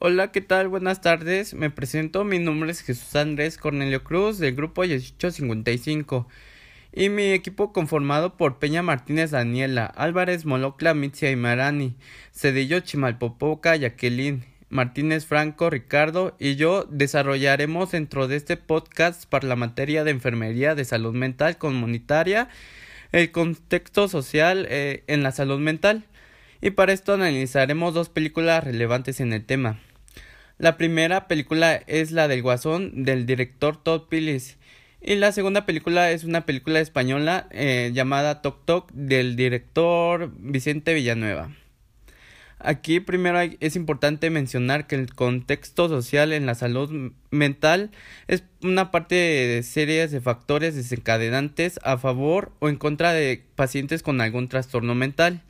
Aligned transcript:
Hola, 0.00 0.32
¿qué 0.32 0.40
tal? 0.40 0.68
Buenas 0.68 1.00
tardes. 1.00 1.54
Me 1.54 1.70
presento. 1.70 2.24
Mi 2.24 2.38
nombre 2.38 2.70
es 2.70 2.80
Jesús 2.80 3.14
Andrés 3.14 3.58
Cornelio 3.58 4.02
Cruz 4.02 4.38
del 4.38 4.54
grupo 4.54 4.82
1855 4.82 6.26
y 6.92 7.08
mi 7.10 7.32
equipo 7.32 7.72
conformado 7.72 8.36
por 8.36 8.58
Peña 8.58 8.82
Martínez 8.82 9.32
Daniela, 9.32 9.86
Álvarez 9.86 10.46
Molocla 10.46 10.94
Mitzia 10.94 11.30
y 11.30 11.36
Marani, 11.36 11.94
Cedillo 12.32 12.80
Chimalpopoca 12.80 13.76
Jacqueline, 13.76 14.44
Martínez 14.70 15.26
Franco 15.26 15.68
Ricardo 15.68 16.34
y 16.38 16.56
yo 16.56 16.84
desarrollaremos 16.84 17.92
dentro 17.92 18.28
de 18.28 18.36
este 18.36 18.56
podcast 18.56 19.26
para 19.26 19.46
la 19.46 19.56
materia 19.56 20.04
de 20.04 20.10
enfermería 20.10 20.74
de 20.74 20.84
salud 20.84 21.14
mental 21.14 21.58
comunitaria 21.58 22.48
el 23.12 23.30
contexto 23.30 24.08
social 24.08 24.66
eh, 24.68 25.04
en 25.06 25.22
la 25.22 25.32
salud 25.32 25.58
mental 25.58 26.04
y 26.60 26.70
para 26.70 26.92
esto 26.92 27.14
analizaremos 27.14 27.94
dos 27.94 28.08
películas 28.08 28.64
relevantes 28.64 29.20
en 29.20 29.32
el 29.32 29.44
tema. 29.44 29.80
La 30.58 30.76
primera 30.76 31.28
película 31.28 31.74
es 31.86 32.10
la 32.10 32.26
del 32.26 32.42
Guasón 32.42 33.04
del 33.04 33.26
director 33.26 33.82
Todd 33.82 34.08
Phillips 34.10 34.56
y 35.00 35.14
la 35.14 35.30
segunda 35.30 35.64
película 35.66 36.10
es 36.10 36.24
una 36.24 36.44
película 36.44 36.80
española 36.80 37.46
eh, 37.52 37.92
llamada 37.94 38.42
Toc 38.42 38.64
Toc 38.64 38.90
del 38.92 39.36
director 39.36 40.32
Vicente 40.36 40.94
Villanueva. 40.94 41.50
Aquí 42.60 42.98
primero 42.98 43.38
es 43.60 43.76
importante 43.76 44.30
mencionar 44.30 44.88
que 44.88 44.96
el 44.96 45.14
contexto 45.14 45.88
social 45.88 46.32
en 46.32 46.44
la 46.44 46.56
salud 46.56 47.12
mental 47.30 47.92
es 48.26 48.42
una 48.62 48.90
parte 48.90 49.14
de 49.14 49.62
series 49.62 50.10
de 50.10 50.20
factores 50.20 50.74
desencadenantes 50.74 51.78
a 51.84 51.98
favor 51.98 52.50
o 52.58 52.68
en 52.68 52.76
contra 52.76 53.12
de 53.12 53.44
pacientes 53.54 54.02
con 54.02 54.20
algún 54.20 54.48
trastorno 54.48 54.96
mental. 54.96 55.42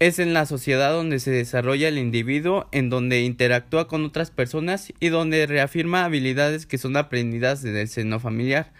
Es 0.00 0.18
en 0.18 0.32
la 0.32 0.46
sociedad 0.46 0.92
donde 0.92 1.20
se 1.20 1.30
desarrolla 1.30 1.88
el 1.88 1.98
individuo, 1.98 2.68
en 2.72 2.88
donde 2.88 3.20
interactúa 3.20 3.86
con 3.86 4.04
otras 4.04 4.30
personas 4.30 4.92
y 5.00 5.08
donde 5.10 5.46
reafirma 5.46 6.04
habilidades 6.04 6.64
que 6.64 6.78
son 6.78 6.96
aprendidas 6.96 7.62
desde 7.62 7.82
el 7.82 7.88
seno 7.88 8.18
familiar. 8.18 8.72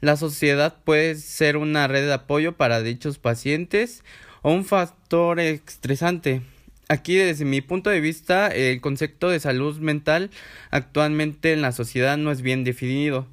La 0.00 0.16
sociedad 0.16 0.76
puede 0.84 1.16
ser 1.16 1.58
una 1.58 1.86
red 1.86 2.06
de 2.06 2.14
apoyo 2.14 2.56
para 2.56 2.80
dichos 2.82 3.18
pacientes 3.18 4.04
o 4.42 4.52
un 4.52 4.64
factor 4.64 5.38
estresante. 5.38 6.42
Aquí 6.88 7.16
desde 7.16 7.44
mi 7.44 7.60
punto 7.60 7.90
de 7.90 8.00
vista 8.00 8.48
el 8.48 8.80
concepto 8.80 9.28
de 9.28 9.40
salud 9.40 9.78
mental 9.78 10.30
actualmente 10.70 11.52
en 11.52 11.60
la 11.60 11.72
sociedad 11.72 12.16
no 12.16 12.30
es 12.30 12.40
bien 12.40 12.64
definido 12.64 13.26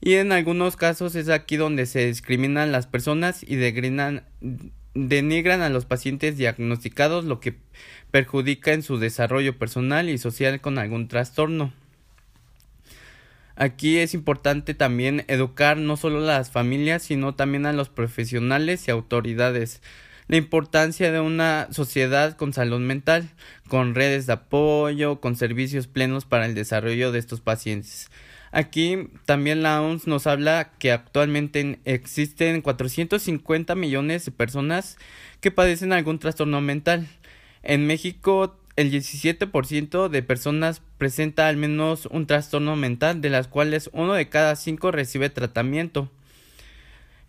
y 0.00 0.14
en 0.14 0.30
algunos 0.30 0.76
casos 0.76 1.14
es 1.14 1.28
aquí 1.28 1.56
donde 1.56 1.86
se 1.86 2.06
discriminan 2.06 2.70
las 2.70 2.86
personas 2.86 3.42
y 3.42 3.56
degrinan 3.56 4.24
denigran 4.94 5.62
a 5.62 5.68
los 5.68 5.84
pacientes 5.84 6.36
diagnosticados 6.36 7.24
lo 7.24 7.40
que 7.40 7.54
perjudica 8.10 8.72
en 8.72 8.82
su 8.82 8.98
desarrollo 8.98 9.58
personal 9.58 10.08
y 10.08 10.18
social 10.18 10.60
con 10.60 10.78
algún 10.78 11.08
trastorno. 11.08 11.72
Aquí 13.54 13.98
es 13.98 14.14
importante 14.14 14.74
también 14.74 15.24
educar 15.28 15.76
no 15.76 15.96
solo 15.96 16.18
a 16.18 16.26
las 16.26 16.50
familias, 16.50 17.02
sino 17.02 17.34
también 17.34 17.66
a 17.66 17.72
los 17.72 17.88
profesionales 17.88 18.86
y 18.86 18.92
autoridades. 18.92 19.82
La 20.28 20.36
importancia 20.36 21.10
de 21.10 21.20
una 21.20 21.68
sociedad 21.70 22.36
con 22.36 22.52
salud 22.52 22.80
mental, 22.80 23.30
con 23.66 23.94
redes 23.94 24.26
de 24.26 24.34
apoyo, 24.34 25.22
con 25.22 25.36
servicios 25.36 25.86
plenos 25.86 26.26
para 26.26 26.44
el 26.44 26.54
desarrollo 26.54 27.12
de 27.12 27.18
estos 27.18 27.40
pacientes. 27.40 28.10
Aquí 28.52 29.08
también 29.24 29.62
la 29.62 29.80
OMS 29.80 30.06
nos 30.06 30.26
habla 30.26 30.72
que 30.78 30.92
actualmente 30.92 31.80
existen 31.86 32.60
450 32.60 33.74
millones 33.74 34.26
de 34.26 34.32
personas 34.32 34.98
que 35.40 35.50
padecen 35.50 35.94
algún 35.94 36.18
trastorno 36.18 36.60
mental. 36.60 37.06
En 37.62 37.86
México, 37.86 38.58
el 38.76 38.92
17% 38.92 40.10
de 40.10 40.22
personas 40.22 40.82
presenta 40.98 41.48
al 41.48 41.56
menos 41.56 42.04
un 42.04 42.26
trastorno 42.26 42.76
mental, 42.76 43.22
de 43.22 43.30
las 43.30 43.48
cuales 43.48 43.88
uno 43.94 44.12
de 44.12 44.28
cada 44.28 44.56
cinco 44.56 44.90
recibe 44.92 45.30
tratamiento. 45.30 46.10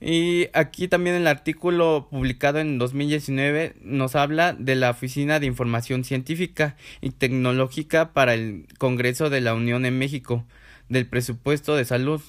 Y 0.02 0.48
aquí 0.54 0.88
también 0.88 1.16
el 1.18 1.28
artículo 1.28 2.08
publicado 2.10 2.60
en 2.60 2.78
2019 2.78 3.76
nos 3.82 4.16
habla 4.16 4.54
de 4.54 4.76
la 4.76 4.92
Oficina 4.92 5.40
de 5.40 5.46
Información 5.46 6.06
Científica 6.06 6.78
y 7.02 7.10
Tecnológica 7.10 8.14
para 8.14 8.34
el 8.34 8.66
Congreso 8.78 9.30
de 9.30 9.42
la 9.42 9.54
Unión 9.54 9.86
en 9.86 10.00
México 10.00 10.46
del 10.88 11.06
presupuesto 11.06 11.76
de 11.76 11.84
salud. 11.84 12.22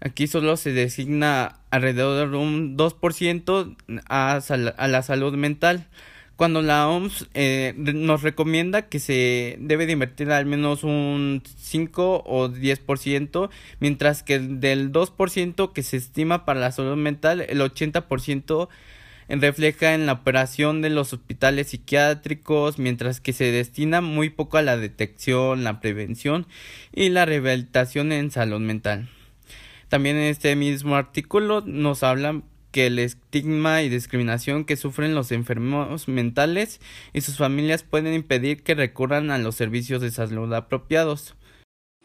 Aquí 0.00 0.26
solo 0.26 0.56
se 0.56 0.72
designa 0.72 1.60
alrededor 1.70 2.30
de 2.30 2.36
un 2.36 2.76
2% 2.76 3.76
a, 4.08 4.40
a 4.76 4.88
la 4.88 5.02
salud 5.02 5.34
mental, 5.34 5.86
cuando 6.36 6.60
la 6.60 6.88
OMS 6.88 7.28
eh, 7.32 7.72
nos 7.76 8.22
recomienda 8.22 8.82
que 8.82 9.00
se 9.00 9.56
debe 9.58 9.86
de 9.86 9.92
invertir 9.92 10.30
al 10.30 10.44
menos 10.44 10.84
un 10.84 11.42
5 11.56 12.24
o 12.26 12.48
10%, 12.50 13.48
mientras 13.80 14.22
que 14.22 14.38
del 14.38 14.92
2% 14.92 15.72
que 15.72 15.82
se 15.82 15.96
estima 15.96 16.44
para 16.44 16.60
la 16.60 16.72
salud 16.72 16.96
mental, 16.96 17.40
el 17.40 17.60
80% 17.60 18.68
refleja 19.28 19.94
en 19.94 20.06
la 20.06 20.12
operación 20.12 20.82
de 20.82 20.90
los 20.90 21.14
hospitales 21.14 21.68
psiquiátricos, 21.68 22.78
mientras 22.78 23.20
que 23.20 23.32
se 23.32 23.50
destina 23.50 24.02
muy 24.02 24.28
poco 24.28 24.58
a 24.58 24.62
la 24.62 24.76
detección, 24.76 25.64
la 25.64 25.80
prevención 25.80 26.46
y 26.92 27.08
la 27.08 27.24
rehabilitación 27.24 28.12
en 28.12 28.30
salud 28.30 28.60
mental. 28.60 29.08
También 29.88 30.16
en 30.16 30.24
este 30.24 30.54
mismo 30.54 30.96
artículo 30.96 31.62
nos 31.64 32.02
hablan 32.02 32.44
que 32.76 32.88
el 32.88 32.98
estigma 32.98 33.80
y 33.80 33.88
discriminación 33.88 34.66
que 34.66 34.76
sufren 34.76 35.14
los 35.14 35.32
enfermos 35.32 36.08
mentales 36.08 36.78
y 37.14 37.22
sus 37.22 37.38
familias 37.38 37.82
pueden 37.84 38.12
impedir 38.12 38.62
que 38.62 38.74
recurran 38.74 39.30
a 39.30 39.38
los 39.38 39.54
servicios 39.54 40.02
de 40.02 40.10
salud 40.10 40.52
apropiados. 40.52 41.36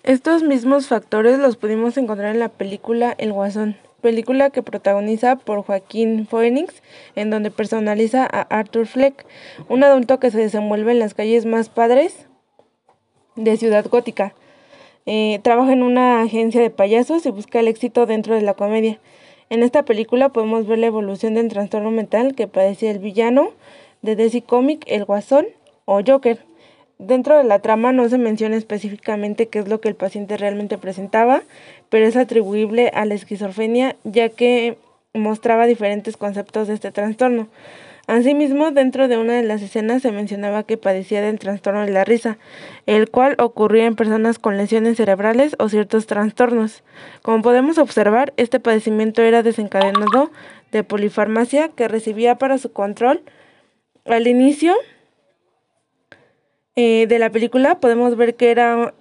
Estos 0.03 0.43
mismos 0.43 0.87
factores 0.87 1.39
los 1.39 1.57
pudimos 1.57 1.97
encontrar 1.97 2.33
en 2.33 2.39
la 2.39 2.47
película 2.47 3.13
El 3.17 3.33
Guasón 3.33 3.75
película 3.99 4.49
que 4.49 4.63
protagoniza 4.63 5.35
por 5.35 5.61
Joaquín 5.61 6.25
Phoenix, 6.25 6.81
en 7.17 7.29
donde 7.29 7.51
personaliza 7.51 8.23
a 8.23 8.41
Arthur 8.43 8.87
Fleck, 8.87 9.25
un 9.67 9.83
adulto 9.83 10.21
que 10.21 10.31
se 10.31 10.39
desenvuelve 10.39 10.93
en 10.93 10.99
las 10.99 11.13
calles 11.13 11.45
más 11.45 11.67
padres 11.67 12.27
de 13.35 13.57
Ciudad 13.57 13.85
Gótica. 13.85 14.33
Eh, 15.05 15.41
trabaja 15.43 15.73
en 15.73 15.83
una 15.83 16.21
agencia 16.21 16.61
de 16.61 16.69
payasos 16.69 17.25
y 17.25 17.29
busca 17.29 17.59
el 17.59 17.67
éxito 17.67 18.05
dentro 18.05 18.35
de 18.35 18.41
la 18.41 18.53
comedia. 18.53 19.01
En 19.51 19.63
esta 19.63 19.83
película 19.83 20.29
podemos 20.29 20.65
ver 20.65 20.79
la 20.79 20.85
evolución 20.85 21.33
del 21.33 21.49
trastorno 21.49 21.91
mental 21.91 22.35
que 22.35 22.47
padecía 22.47 22.89
el 22.89 22.99
villano 22.99 23.49
de 24.01 24.15
DC 24.15 24.43
Comic, 24.43 24.85
el 24.87 25.03
Guasón 25.03 25.45
o 25.83 25.99
Joker. 26.07 26.39
Dentro 26.99 27.37
de 27.37 27.43
la 27.43 27.59
trama 27.59 27.91
no 27.91 28.07
se 28.07 28.17
menciona 28.17 28.55
específicamente 28.55 29.49
qué 29.49 29.59
es 29.59 29.67
lo 29.67 29.81
que 29.81 29.89
el 29.89 29.95
paciente 29.95 30.37
realmente 30.37 30.77
presentaba, 30.77 31.41
pero 31.89 32.05
es 32.05 32.15
atribuible 32.15 32.91
a 32.93 33.03
la 33.03 33.13
esquizofrenia 33.13 33.97
ya 34.05 34.29
que 34.29 34.77
mostraba 35.13 35.65
diferentes 35.65 36.15
conceptos 36.15 36.69
de 36.69 36.75
este 36.75 36.93
trastorno. 36.93 37.49
Asimismo, 38.11 38.71
dentro 38.71 39.07
de 39.07 39.17
una 39.17 39.35
de 39.35 39.43
las 39.43 39.61
escenas 39.61 40.01
se 40.01 40.11
mencionaba 40.11 40.63
que 40.63 40.75
padecía 40.75 41.21
del 41.21 41.39
trastorno 41.39 41.85
de 41.85 41.93
la 41.93 42.03
risa, 42.03 42.37
el 42.85 43.09
cual 43.09 43.37
ocurría 43.39 43.85
en 43.85 43.95
personas 43.95 44.37
con 44.37 44.57
lesiones 44.57 44.97
cerebrales 44.97 45.55
o 45.59 45.69
ciertos 45.69 46.07
trastornos. 46.07 46.83
Como 47.21 47.41
podemos 47.41 47.77
observar, 47.77 48.33
este 48.35 48.59
padecimiento 48.59 49.21
era 49.21 49.43
desencadenado 49.43 50.29
de 50.73 50.83
polifarmacia 50.83 51.69
que 51.69 51.87
recibía 51.87 52.35
para 52.35 52.57
su 52.57 52.73
control. 52.73 53.23
Al 54.03 54.27
inicio, 54.27 54.75
eh, 56.75 57.07
de 57.07 57.17
la 57.17 57.29
película 57.29 57.79
podemos 57.79 58.17
ver 58.17 58.35
que 58.35 58.51
era 58.51 58.93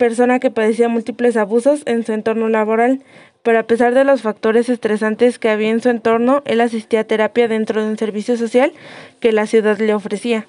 persona 0.00 0.38
que 0.38 0.50
padecía 0.50 0.88
múltiples 0.88 1.36
abusos 1.36 1.82
en 1.84 2.06
su 2.06 2.12
entorno 2.12 2.48
laboral, 2.48 3.02
pero 3.42 3.58
a 3.58 3.64
pesar 3.64 3.94
de 3.94 4.04
los 4.04 4.22
factores 4.22 4.70
estresantes 4.70 5.38
que 5.38 5.50
había 5.50 5.68
en 5.68 5.82
su 5.82 5.90
entorno, 5.90 6.42
él 6.46 6.62
asistía 6.62 7.00
a 7.00 7.04
terapia 7.04 7.48
dentro 7.48 7.82
de 7.82 7.90
un 7.90 7.98
servicio 7.98 8.38
social 8.38 8.72
que 9.20 9.32
la 9.32 9.46
ciudad 9.46 9.78
le 9.78 9.92
ofrecía. 9.92 10.46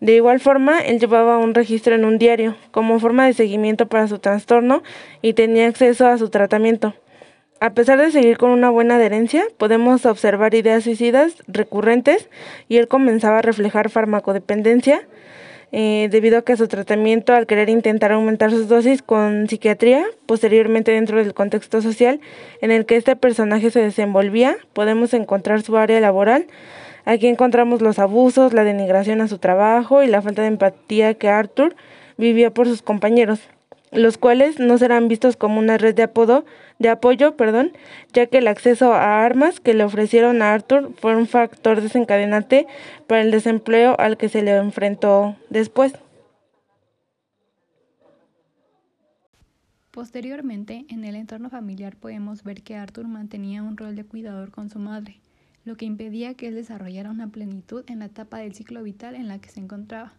De 0.00 0.14
igual 0.14 0.40
forma, 0.40 0.80
él 0.80 0.98
llevaba 0.98 1.36
un 1.36 1.54
registro 1.54 1.94
en 1.94 2.06
un 2.06 2.18
diario 2.18 2.56
como 2.70 2.98
forma 2.98 3.26
de 3.26 3.34
seguimiento 3.34 3.86
para 3.86 4.08
su 4.08 4.18
trastorno 4.18 4.82
y 5.20 5.34
tenía 5.34 5.68
acceso 5.68 6.06
a 6.06 6.16
su 6.16 6.30
tratamiento. 6.30 6.94
A 7.60 7.74
pesar 7.74 7.98
de 7.98 8.10
seguir 8.10 8.38
con 8.38 8.50
una 8.50 8.68
buena 8.68 8.96
adherencia, 8.96 9.44
podemos 9.56 10.04
observar 10.06 10.54
ideas 10.54 10.84
suicidas 10.84 11.42
recurrentes 11.48 12.28
y 12.68 12.76
él 12.76 12.88
comenzaba 12.88 13.38
a 13.38 13.42
reflejar 13.42 13.88
farmacodependencia, 13.88 15.06
eh, 15.72 16.08
debido 16.10 16.38
a 16.38 16.42
que 16.42 16.56
su 16.56 16.68
tratamiento, 16.68 17.34
al 17.34 17.46
querer 17.46 17.68
intentar 17.68 18.12
aumentar 18.12 18.50
sus 18.50 18.68
dosis 18.68 19.02
con 19.02 19.48
psiquiatría, 19.48 20.04
posteriormente 20.26 20.92
dentro 20.92 21.18
del 21.18 21.34
contexto 21.34 21.82
social 21.82 22.20
en 22.60 22.70
el 22.70 22.86
que 22.86 22.96
este 22.96 23.16
personaje 23.16 23.70
se 23.70 23.80
desenvolvía, 23.80 24.56
podemos 24.72 25.12
encontrar 25.12 25.62
su 25.62 25.76
área 25.76 26.00
laboral. 26.00 26.46
Aquí 27.04 27.26
encontramos 27.26 27.82
los 27.82 27.98
abusos, 27.98 28.52
la 28.52 28.64
denigración 28.64 29.20
a 29.20 29.28
su 29.28 29.38
trabajo 29.38 30.02
y 30.02 30.06
la 30.06 30.22
falta 30.22 30.42
de 30.42 30.48
empatía 30.48 31.14
que 31.14 31.28
Arthur 31.28 31.76
vivía 32.16 32.50
por 32.50 32.66
sus 32.66 32.82
compañeros. 32.82 33.40
Los 33.92 34.18
cuales 34.18 34.58
no 34.58 34.78
serán 34.78 35.08
vistos 35.08 35.36
como 35.36 35.58
una 35.58 35.78
red 35.78 35.94
de, 35.94 36.02
apodo, 36.02 36.44
de 36.78 36.88
apoyo, 36.88 37.36
perdón, 37.36 37.72
ya 38.12 38.26
que 38.26 38.38
el 38.38 38.48
acceso 38.48 38.92
a 38.92 39.24
armas 39.24 39.60
que 39.60 39.74
le 39.74 39.84
ofrecieron 39.84 40.42
a 40.42 40.52
Arthur 40.52 40.92
fue 41.00 41.16
un 41.16 41.26
factor 41.26 41.80
desencadenante 41.80 42.66
para 43.06 43.22
el 43.22 43.30
desempleo 43.30 43.96
al 43.98 44.16
que 44.16 44.28
se 44.28 44.42
le 44.42 44.56
enfrentó 44.56 45.36
después. 45.50 45.94
Posteriormente, 49.96 50.84
en 50.90 51.04
el 51.04 51.16
entorno 51.16 51.48
familiar 51.48 51.96
podemos 51.96 52.44
ver 52.44 52.62
que 52.62 52.76
Arthur 52.76 53.08
mantenía 53.08 53.62
un 53.62 53.78
rol 53.78 53.96
de 53.96 54.04
cuidador 54.04 54.50
con 54.50 54.68
su 54.68 54.78
madre, 54.78 55.20
lo 55.64 55.76
que 55.76 55.86
impedía 55.86 56.34
que 56.34 56.48
él 56.48 56.54
desarrollara 56.54 57.10
una 57.10 57.28
plenitud 57.28 57.82
en 57.88 58.00
la 58.00 58.04
etapa 58.04 58.38
del 58.38 58.54
ciclo 58.54 58.82
vital 58.82 59.14
en 59.14 59.26
la 59.26 59.38
que 59.38 59.48
se 59.48 59.60
encontraba. 59.60 60.12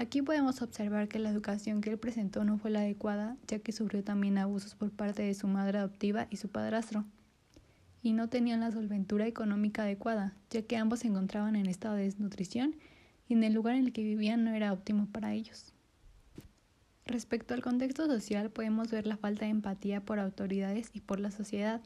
Aquí 0.00 0.22
podemos 0.22 0.62
observar 0.62 1.08
que 1.08 1.18
la 1.18 1.28
educación 1.28 1.82
que 1.82 1.90
él 1.90 1.98
presentó 1.98 2.42
no 2.42 2.56
fue 2.56 2.70
la 2.70 2.80
adecuada, 2.80 3.36
ya 3.46 3.58
que 3.58 3.70
sufrió 3.70 4.02
también 4.02 4.38
abusos 4.38 4.74
por 4.74 4.90
parte 4.90 5.20
de 5.20 5.34
su 5.34 5.46
madre 5.46 5.76
adoptiva 5.76 6.26
y 6.30 6.38
su 6.38 6.48
padrastro, 6.48 7.04
y 8.02 8.14
no 8.14 8.30
tenían 8.30 8.60
la 8.60 8.70
solventura 8.70 9.26
económica 9.26 9.82
adecuada, 9.82 10.34
ya 10.48 10.62
que 10.62 10.78
ambos 10.78 11.00
se 11.00 11.08
encontraban 11.08 11.54
en 11.54 11.66
estado 11.66 11.96
de 11.96 12.04
desnutrición 12.04 12.76
y 13.28 13.34
en 13.34 13.44
el 13.44 13.52
lugar 13.52 13.74
en 13.74 13.84
el 13.84 13.92
que 13.92 14.02
vivían 14.02 14.42
no 14.42 14.54
era 14.54 14.72
óptimo 14.72 15.04
para 15.04 15.34
ellos. 15.34 15.74
Respecto 17.04 17.52
al 17.52 17.60
contexto 17.60 18.06
social, 18.06 18.48
podemos 18.48 18.90
ver 18.90 19.06
la 19.06 19.18
falta 19.18 19.44
de 19.44 19.50
empatía 19.50 20.02
por 20.02 20.18
autoridades 20.18 20.88
y 20.94 21.00
por 21.00 21.20
la 21.20 21.30
sociedad, 21.30 21.82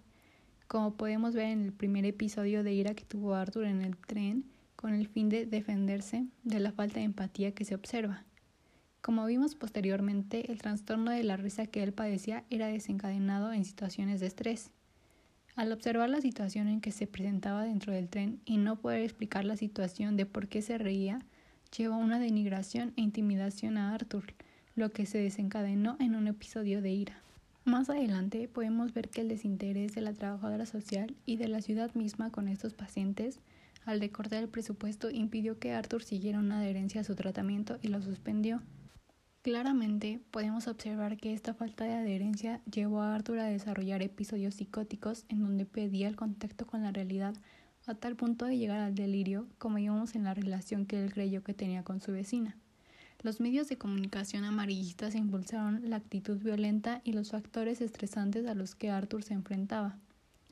como 0.69 0.95
podemos 0.95 1.35
ver 1.35 1.47
en 1.47 1.65
el 1.65 1.73
primer 1.73 2.05
episodio 2.05 2.63
de 2.63 2.75
ira 2.75 2.95
que 2.95 3.05
tuvo 3.05 3.35
Arthur 3.35 3.65
en 3.65 3.83
el 3.83 3.97
tren, 3.97 4.45
con 4.85 4.93
el 4.93 5.09
fin 5.09 5.31
de 5.31 5.47
defenderse 5.47 6.27
de 6.43 6.61
la 6.61 6.71
falta 6.71 6.97
de 6.97 7.07
empatía 7.07 7.53
que 7.53 7.65
se 7.65 7.75
observa. 7.75 8.23
Como 9.01 9.25
vimos 9.25 9.55
posteriormente, 9.55 10.53
el 10.53 10.59
trastorno 10.59 11.11
de 11.11 11.25
la 11.25 11.39
risa 11.39 11.67
que 11.67 11.83
él 11.83 11.95
padecía 11.95 12.45
era 12.51 12.67
desencadenado 12.67 13.55
en 13.55 13.65
situaciones 13.65 14.21
de 14.21 14.27
estrés. 14.27 14.73
Al 15.57 15.73
observar 15.73 16.11
la 16.11 16.21
situación 16.21 16.69
en 16.69 16.83
que 16.83 16.93
se 16.93 17.07
presentaba 17.07 17.65
dentro 17.65 17.95
del 17.95 18.11
tren 18.11 18.43
y 18.45 18.59
no 18.59 18.77
poder 18.77 19.01
explicar 19.01 19.47
la 19.47 19.57
situación 19.57 20.19
de 20.19 20.27
por 20.27 20.49
qué 20.49 20.61
se 20.61 20.77
reía, 20.77 21.21
llevó 21.75 21.97
una 21.97 22.19
denigración 22.19 22.93
e 22.99 23.01
intimidación 23.01 23.79
a 23.79 23.95
Arthur, 23.95 24.35
lo 24.75 24.91
que 24.91 25.07
se 25.07 25.17
desencadenó 25.17 25.97
en 25.99 26.15
un 26.15 26.27
episodio 26.27 26.83
de 26.83 26.91
ira. 26.91 27.23
Más 27.65 27.89
adelante 27.89 28.49
podemos 28.49 28.93
ver 28.93 29.09
que 29.09 29.23
el 29.23 29.29
desinterés 29.29 29.95
de 29.95 30.03
la 30.03 30.13
trabajadora 30.13 30.67
social 30.67 31.15
y 31.25 31.37
de 31.37 31.49
la 31.49 31.63
ciudad 31.63 31.95
misma 31.95 32.31
con 32.31 32.49
estos 32.49 32.75
pacientes 32.75 33.41
al 33.85 34.01
recortar 34.01 34.43
el 34.43 34.49
presupuesto 34.49 35.11
impidió 35.11 35.59
que 35.59 35.73
Arthur 35.73 36.03
siguiera 36.03 36.39
una 36.39 36.59
adherencia 36.59 37.01
a 37.01 37.05
su 37.05 37.15
tratamiento 37.15 37.79
y 37.83 37.89
lo 37.89 38.01
suspendió. 38.03 38.63
Claramente 39.43 40.21
podemos 40.31 40.69
observar 40.69 41.19
que 41.19 41.35
esta 41.35 41.53
falta 41.53 41.85
de 41.85 41.93
adherencia 41.93 42.63
llevó 42.65 43.03
a 43.03 43.15
Arthur 43.15 43.41
a 43.41 43.45
desarrollar 43.45 44.03
episodios 44.03 44.55
psicóticos 44.55 45.27
en 45.29 45.43
donde 45.43 45.67
pedía 45.67 46.09
el 46.09 46.17
contacto 46.17 46.67
con 46.67 46.83
la 46.83 46.93
realidad 46.93 47.35
a 47.87 47.95
tal 47.95 48.17
punto 48.17 48.47
de 48.47 48.57
llegar 48.57 48.81
al 48.81 48.95
delirio 48.95 49.47
como 49.59 49.77
vimos 49.77 50.15
en 50.15 50.25
la 50.25 50.33
relación 50.33 50.87
que 50.87 51.03
él 51.05 51.13
creyó 51.13 51.43
que 51.43 51.53
tenía 51.53 51.85
con 51.85 52.01
su 52.01 52.13
vecina. 52.13 52.57
Los 53.23 53.41
medios 53.41 53.69
de 53.69 53.79
comunicación 53.79 54.45
amarillistas 54.45 55.15
impulsaron 55.15 55.89
la 55.89 55.97
actitud 55.97 56.39
violenta 56.39 57.01
y 57.05 57.13
los 57.13 57.31
factores 57.31 57.81
estresantes 57.81 58.47
a 58.47 58.55
los 58.55 58.75
que 58.75 58.91
Arthur 58.91 59.23
se 59.23 59.35
enfrentaba. 59.35 59.99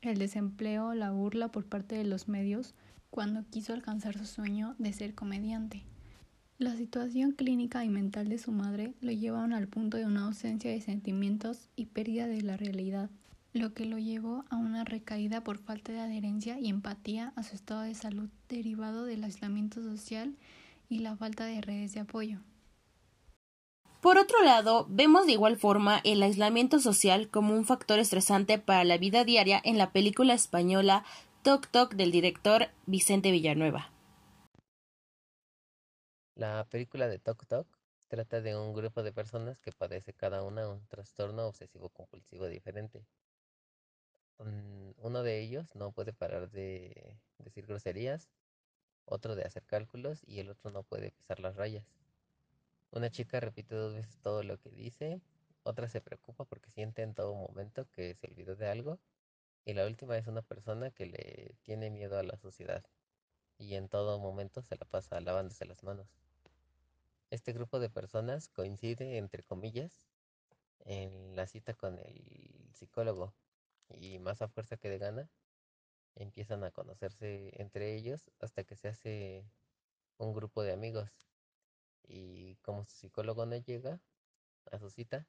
El 0.01 0.19
desempleo, 0.19 0.95
la 0.95 1.11
burla 1.11 1.49
por 1.49 1.65
parte 1.65 1.97
de 1.97 2.05
los 2.05 2.29
medios 2.29 2.75
cuando 3.13 3.45
quiso 3.51 3.75
alcanzar 3.75 4.17
su 4.17 4.25
sueño 4.25 4.75
de 4.79 4.91
ser 4.95 5.15
comediante. 5.15 5.83
La 6.57 6.75
situación 6.77 7.33
clínica 7.33 7.85
y 7.85 7.91
mental 7.91 8.31
de 8.31 8.39
su 8.39 8.53
madre 8.53 8.95
lo 9.03 9.13
llevaron 9.13 9.53
al 9.53 9.69
punto 9.69 9.99
de 9.99 10.07
una 10.07 10.25
ausencia 10.25 10.71
de 10.71 10.81
sentimientos 10.81 11.69
y 11.77 11.87
pérdida 11.87 12.27
de 12.27 12.41
la 12.41 12.57
realidad, 12.57 13.11
lo 13.53 13.75
que 13.75 13.85
lo 13.85 13.99
llevó 13.99 14.47
a 14.49 14.57
una 14.57 14.85
recaída 14.85 15.45
por 15.45 15.59
falta 15.59 15.93
de 15.93 16.01
adherencia 16.01 16.59
y 16.59 16.71
empatía 16.71 17.35
a 17.37 17.43
su 17.43 17.55
estado 17.55 17.83
de 17.83 17.95
salud 17.95 18.31
derivado 18.49 19.05
del 19.05 19.25
aislamiento 19.25 19.83
social 19.83 20.35
y 20.89 21.01
la 21.01 21.15
falta 21.15 21.45
de 21.45 21.61
redes 21.61 21.93
de 21.93 22.01
apoyo. 22.01 22.39
Por 24.01 24.17
otro 24.17 24.43
lado, 24.43 24.87
vemos 24.89 25.27
de 25.27 25.33
igual 25.33 25.59
forma 25.59 26.01
el 26.03 26.23
aislamiento 26.23 26.81
social 26.81 27.29
como 27.29 27.55
un 27.55 27.67
factor 27.67 27.99
estresante 27.99 28.59
para 28.59 28.85
la 28.85 28.97
vida 28.97 29.25
diaria 29.25 29.61
en 29.63 29.77
la 29.77 29.93
película 29.93 30.33
española 30.33 31.05
Toc 31.43 31.67
Toc 31.73 31.95
del 31.95 32.13
director 32.13 32.69
Vicente 32.87 33.33
Villanueva. 33.33 33.91
La 36.37 36.65
película 36.71 37.09
de 37.09 37.19
Toc 37.19 37.47
Toc 37.49 37.67
trata 38.07 38.41
de 38.41 38.57
un 38.57 38.73
grupo 38.73 39.03
de 39.03 39.13
personas 39.13 39.59
que 39.59 39.73
padece 39.73 40.13
cada 40.13 40.45
una 40.45 40.69
un 40.69 40.87
trastorno 40.87 41.49
obsesivo 41.49 41.89
compulsivo 41.89 42.47
diferente. 42.47 43.05
Uno 44.99 45.25
de 45.25 45.41
ellos 45.41 45.75
no 45.75 45.91
puede 45.91 46.13
parar 46.13 46.49
de 46.49 47.19
decir 47.39 47.67
groserías, 47.67 48.31
otro 49.05 49.35
de 49.35 49.43
hacer 49.43 49.65
cálculos 49.65 50.23
y 50.25 50.39
el 50.39 50.49
otro 50.49 50.71
no 50.71 50.85
puede 50.85 51.11
pisar 51.11 51.41
las 51.41 51.57
rayas. 51.57 51.89
Una 52.93 53.11
chica 53.11 53.41
repite 53.41 53.75
dos 53.75 53.95
veces 53.95 54.17
todo 54.19 54.45
lo 54.45 54.61
que 54.61 54.71
dice, 54.71 55.21
otra 55.65 55.89
se 55.89 56.01
preocupa 56.01 56.45
porque 56.45 56.71
siente 56.71 57.03
en 57.03 57.15
todo 57.15 57.35
momento 57.35 57.89
que 57.91 58.15
se 58.15 58.29
olvidó 58.29 58.55
de 58.55 58.69
algo, 58.69 59.01
y 59.65 59.75
la 59.75 59.87
última 59.87 60.17
es 60.17 60.27
una 60.27 60.43
persona 60.43 60.91
que 60.91 61.07
le 61.07 61.55
tiene 61.63 61.91
miedo 61.91 62.19
a 62.19 62.23
la 62.23 62.37
sociedad 62.37 62.85
y 63.59 63.75
en 63.75 63.89
todo 63.89 64.19
momento 64.19 64.63
se 64.63 64.77
la 64.77 64.85
pasa 64.85 65.21
lavándose 65.21 65.65
las 65.65 65.83
manos. 65.85 66.09
Este 67.31 67.53
grupo 67.53 67.81
de 67.81 67.89
personas 67.89 68.49
coincide, 68.49 69.17
entre 69.17 69.43
comillas, 69.43 70.07
en 70.85 71.37
la 71.37 71.47
cita 71.47 71.75
con 71.75 71.99
el 71.99 72.71
psicólogo 72.75 73.33
y 73.89 74.19
más 74.19 74.43
a 74.43 74.49
fuerza 74.49 74.77
que 74.77 74.89
de 74.89 74.99
gana 74.99 75.29
empiezan 76.17 76.65
a 76.65 76.71
conocerse 76.71 77.53
entre 77.61 77.95
ellos 77.95 78.31
hasta 78.41 78.65
que 78.65 78.77
se 78.77 78.89
hace 78.89 79.45
un 80.19 80.35
grupo 80.35 80.63
de 80.63 80.73
amigos 80.73 81.11
y 82.09 82.57
como 82.57 82.85
su 82.85 82.97
psicólogo 82.97 83.47
no 83.47 83.57
llega 83.57 84.01
a 84.71 84.79
su 84.79 84.91
cita, 84.91 85.27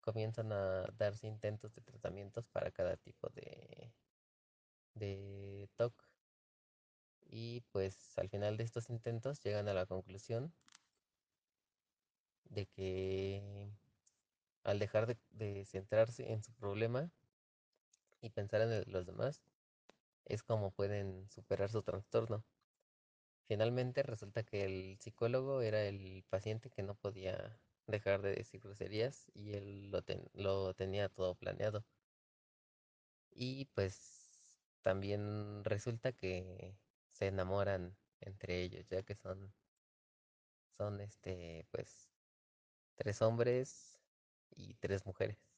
comienzan 0.00 0.52
a 0.52 0.84
darse 0.98 1.26
intentos 1.26 1.74
de 1.74 1.82
tratamientos 1.82 2.46
para 2.48 2.70
cada 2.70 2.96
tipo 2.96 3.28
de, 3.30 3.92
de 4.94 5.68
TOC. 5.76 5.94
Y 7.28 7.60
pues 7.72 8.18
al 8.18 8.28
final 8.28 8.56
de 8.56 8.64
estos 8.64 8.90
intentos 8.90 9.40
llegan 9.42 9.68
a 9.68 9.74
la 9.74 9.86
conclusión 9.86 10.52
de 12.44 12.66
que 12.66 13.70
al 14.64 14.78
dejar 14.78 15.06
de, 15.06 15.16
de 15.30 15.64
centrarse 15.64 16.32
en 16.32 16.42
su 16.42 16.52
problema 16.54 17.10
y 18.20 18.30
pensar 18.30 18.60
en 18.62 18.84
los 18.92 19.06
demás, 19.06 19.42
es 20.26 20.42
como 20.42 20.70
pueden 20.70 21.28
superar 21.30 21.70
su 21.70 21.82
trastorno. 21.82 22.44
Finalmente 23.48 24.02
resulta 24.02 24.44
que 24.44 24.64
el 24.64 24.98
psicólogo 25.00 25.62
era 25.62 25.82
el 25.82 26.24
paciente 26.28 26.70
que 26.70 26.82
no 26.82 26.94
podía 26.94 27.58
dejar 27.90 28.22
de 28.22 28.34
decir 28.34 28.60
groserías 28.60 29.30
y 29.34 29.52
él 29.54 29.90
lo, 29.90 30.02
lo 30.34 30.74
tenía 30.74 31.08
todo 31.08 31.34
planeado. 31.36 31.86
Y 33.32 33.64
pues 33.74 34.68
también 34.82 35.64
resulta 35.64 36.12
que 36.12 36.76
se 37.10 37.26
enamoran 37.28 37.96
entre 38.20 38.62
ellos, 38.62 38.86
ya 38.88 39.02
que 39.02 39.14
son 39.16 39.52
son 40.76 41.00
este 41.00 41.66
pues 41.70 42.10
tres 42.96 43.22
hombres 43.22 44.00
y 44.50 44.74
tres 44.76 45.06
mujeres. 45.06 45.49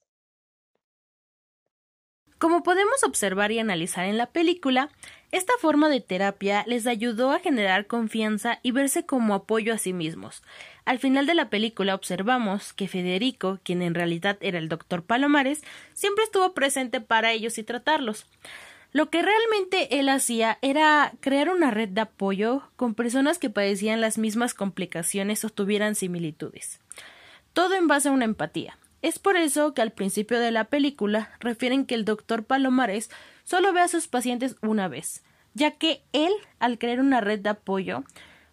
Como 2.43 2.65
podemos 2.65 3.05
observar 3.05 3.53
y 3.53 3.61
analizar 3.61 4.05
en 4.05 4.19
la 4.19 4.27
película, 4.27 4.89
esta 5.31 5.53
forma 5.61 5.89
de 5.89 6.01
terapia 6.01 6.65
les 6.67 6.89
ayudó 6.89 7.31
a 7.31 7.39
generar 7.39 7.87
confianza 7.87 8.59
y 8.65 8.73
verse 8.73 9.07
como 9.07 9.35
apoyo 9.35 9.73
a 9.73 9.79
sí 9.79 9.93
mismos. 9.93 10.43
Al 10.85 10.99
final 10.99 11.27
de 11.27 11.37
la 11.37 11.51
película 11.51 11.95
observamos 11.95 12.73
que 12.73 12.89
Federico, 12.89 13.61
quien 13.63 13.81
en 13.81 13.95
realidad 13.95 14.39
era 14.41 14.59
el 14.59 14.69
doctor 14.69 15.05
Palomares, 15.05 15.63
siempre 15.93 16.25
estuvo 16.25 16.53
presente 16.53 17.01
para 17.01 17.31
ellos 17.31 17.59
y 17.59 17.63
tratarlos. 17.63 18.27
Lo 18.91 19.09
que 19.09 19.23
realmente 19.23 20.01
él 20.01 20.09
hacía 20.09 20.59
era 20.63 21.13
crear 21.21 21.49
una 21.49 21.71
red 21.71 21.91
de 21.91 22.01
apoyo 22.01 22.65
con 22.75 22.97
personas 22.97 23.39
que 23.39 23.51
padecían 23.51 24.01
las 24.01 24.19
mismas 24.19 24.53
complicaciones 24.53 25.45
o 25.45 25.49
tuvieran 25.49 25.95
similitudes. 25.95 26.81
Todo 27.53 27.77
en 27.77 27.87
base 27.87 28.09
a 28.09 28.13
una 28.13 28.25
empatía. 28.25 28.77
Es 29.03 29.19
por 29.19 29.37
eso 29.37 29.75
que 29.75 29.83
al 29.83 29.91
principio 29.91 30.39
de 30.39 30.53
la 30.53 30.65
película 30.65 31.33
refieren 31.41 31.87
que 31.87 31.97
el 31.97 32.05
doctor 32.05 32.45
Palomares 32.45 33.11
solo 33.43 33.73
ve 33.73 33.81
a 33.81 33.89
sus 33.89 34.07
pacientes 34.07 34.57
una 34.63 34.87
vez, 34.87 35.25
ya 35.55 35.73
que 35.73 36.03
él, 36.13 36.33
al 36.61 36.79
crear 36.79 37.01
una 37.01 37.21
red 37.21 37.41
de 37.41 37.51
apoyo, 37.51 38.05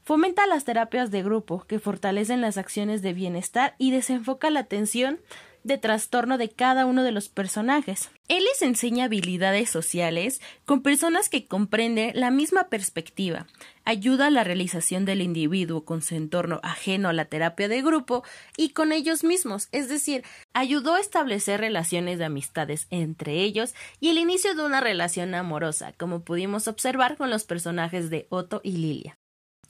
fomenta 0.04 0.48
las 0.48 0.66
terapias 0.66 1.12
de 1.12 1.22
grupo 1.22 1.66
que 1.68 1.78
fortalecen 1.78 2.42
las 2.42 2.58
acciones 2.58 3.04
de 3.04 3.14
bienestar 3.14 3.76
y 3.78 3.92
desenfoca 3.92 4.50
la 4.50 4.62
atención 4.62 5.20
de 5.64 5.78
trastorno 5.78 6.38
de 6.38 6.50
cada 6.50 6.86
uno 6.86 7.04
de 7.04 7.12
los 7.12 7.30
personajes. 7.30 8.10
Él 8.28 8.44
les 8.44 8.62
enseña 8.62 9.06
habilidades 9.06 9.70
sociales 9.70 10.42
con 10.66 10.82
personas 10.82 11.30
que 11.30 11.48
comprenden 11.48 12.12
la 12.14 12.32
misma 12.32 12.70
perspectiva, 12.70 13.48
ayuda 13.86 14.28
a 14.28 14.30
la 14.30 14.44
realización 14.44 15.06
del 15.06 15.22
individuo 15.22 15.86
con 15.86 16.02
su 16.02 16.16
entorno 16.16 16.60
ajeno 16.64 17.10
a 17.10 17.14
la 17.14 17.26
terapia 17.26 17.68
de 17.68 17.82
grupo 17.82 18.24
y 18.56 18.70
con 18.70 18.92
ellos 18.92 19.24
mismos, 19.24 19.68
es 19.72 19.90
decir, 19.90 20.24
ayudó 20.54 20.96
a 20.96 21.00
establecer 21.00 21.60
relaciones 21.60 22.20
de 22.20 22.26
amistades 22.26 22.88
entre 22.90 23.42
ellos 23.42 23.74
y 24.00 24.10
el 24.10 24.18
inicio 24.18 24.56
de 24.56 24.64
una 24.64 24.82
relación 24.82 25.34
amorosa, 25.34 25.94
como 25.98 26.24
pudimos 26.24 26.68
observar 26.68 27.18
con 27.18 27.30
los 27.30 27.44
personajes 27.46 28.10
de 28.10 28.28
Otto 28.30 28.62
y 28.64 28.74
Lilia. 28.74 29.18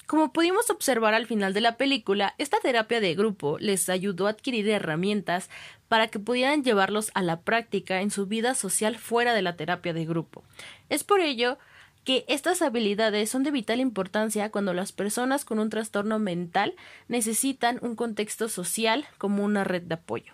Como 0.10 0.34
pudimos 0.34 0.72
observar 0.72 1.13
al 1.13 1.27
final 1.27 1.53
de 1.53 1.62
la 1.62 1.77
película, 1.77 2.34
esta 2.39 2.60
terapia 2.60 3.00
de 3.00 3.13
grupo 3.13 3.60
les 3.60 3.89
ayudó 3.89 4.25
a 4.25 4.31
adquirir 4.31 4.67
herramientas 4.67 5.51
para 5.89 6.08
que 6.08 6.19
pudieran 6.19 6.63
llevarlos 6.63 7.12
a 7.15 7.22
la 7.22 7.41
práctica 7.41 8.01
en 8.01 8.12
su 8.12 8.27
vida 8.27 8.55
social 8.55 8.98
fuera 8.98 9.34
de 9.34 9.41
la 9.41 9.58
terapia 9.58 9.91
de 9.91 10.05
grupo. 10.05 10.43
Es 10.88 11.03
por 11.03 11.19
ello 11.19 11.58
que 12.05 12.24
estas 12.27 12.62
habilidades 12.62 13.29
son 13.29 13.43
de 13.43 13.51
vital 13.51 13.79
importancia 13.79 14.50
cuando 14.51 14.74
las 14.74 14.91
personas 14.93 15.43
con 15.43 15.60
un 15.60 15.69
trastorno 15.69 16.17
mental 16.17 16.75
necesitan 17.08 17.79
un 17.81 17.96
contexto 17.96 18.48
social 18.48 19.05
como 19.17 19.43
una 19.43 19.63
red 19.63 19.81
de 19.81 19.96
apoyo. 19.96 20.34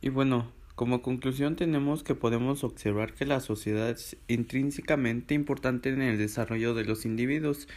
Y 0.00 0.08
bueno, 0.08 0.50
como 0.74 1.02
conclusión 1.02 1.56
tenemos 1.56 2.02
que 2.02 2.14
podemos 2.14 2.64
observar 2.64 3.12
que 3.12 3.26
la 3.26 3.40
sociedad 3.40 3.90
es 3.90 4.16
intrínsecamente 4.28 5.34
importante 5.34 5.90
en 5.90 6.00
el 6.00 6.16
desarrollo 6.16 6.74
de 6.74 6.84
los 6.84 7.04
individuos 7.04 7.68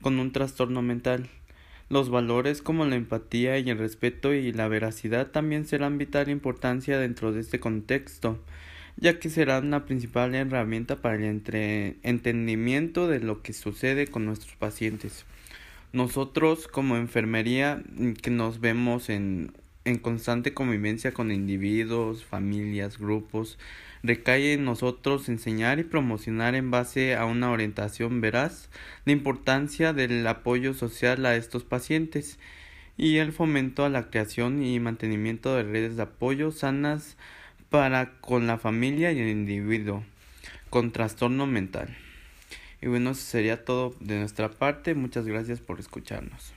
con 0.00 0.20
un 0.20 0.32
trastorno 0.32 0.80
mental. 0.80 1.28
Los 1.88 2.10
valores 2.10 2.62
como 2.62 2.84
la 2.84 2.96
empatía 2.96 3.58
y 3.58 3.70
el 3.70 3.78
respeto 3.78 4.34
y 4.34 4.52
la 4.52 4.66
veracidad 4.66 5.28
también 5.28 5.66
serán 5.66 5.98
vital 5.98 6.28
importancia 6.28 6.98
dentro 6.98 7.32
de 7.32 7.40
este 7.40 7.60
contexto, 7.60 8.42
ya 8.96 9.20
que 9.20 9.30
serán 9.30 9.70
la 9.70 9.84
principal 9.84 10.34
herramienta 10.34 10.96
para 10.96 11.14
el 11.14 11.96
entendimiento 12.02 13.06
de 13.06 13.20
lo 13.20 13.40
que 13.40 13.52
sucede 13.52 14.08
con 14.08 14.26
nuestros 14.26 14.56
pacientes. 14.56 15.26
Nosotros 15.92 16.66
como 16.66 16.96
enfermería 16.96 17.84
que 18.20 18.30
nos 18.30 18.60
vemos 18.60 19.08
en, 19.08 19.52
en 19.84 19.98
constante 19.98 20.52
convivencia 20.52 21.12
con 21.12 21.30
individuos, 21.30 22.24
familias, 22.24 22.98
grupos, 22.98 23.58
recae 24.06 24.54
en 24.54 24.64
nosotros 24.64 25.28
enseñar 25.28 25.78
y 25.78 25.84
promocionar 25.84 26.54
en 26.54 26.70
base 26.70 27.16
a 27.16 27.24
una 27.24 27.50
orientación 27.50 28.20
veraz 28.20 28.70
la 29.04 29.12
importancia 29.12 29.92
del 29.92 30.26
apoyo 30.26 30.74
social 30.74 31.26
a 31.26 31.36
estos 31.36 31.64
pacientes 31.64 32.38
y 32.96 33.16
el 33.18 33.32
fomento 33.32 33.84
a 33.84 33.88
la 33.88 34.10
creación 34.10 34.62
y 34.62 34.80
mantenimiento 34.80 35.54
de 35.54 35.64
redes 35.64 35.96
de 35.96 36.02
apoyo 36.02 36.50
sanas 36.50 37.16
para 37.70 38.18
con 38.20 38.46
la 38.46 38.58
familia 38.58 39.12
y 39.12 39.20
el 39.20 39.28
individuo 39.28 40.04
con 40.70 40.92
trastorno 40.92 41.46
mental. 41.46 41.96
Y 42.80 42.88
bueno, 42.88 43.10
eso 43.10 43.22
sería 43.22 43.64
todo 43.64 43.94
de 44.00 44.18
nuestra 44.18 44.50
parte. 44.50 44.94
Muchas 44.94 45.26
gracias 45.26 45.60
por 45.60 45.80
escucharnos. 45.80 46.55